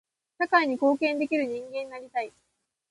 [0.39, 2.33] 社会に貢献できる人間になりたい。